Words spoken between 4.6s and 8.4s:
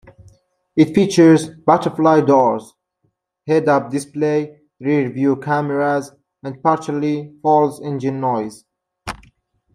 rear-view cameras and partially false engine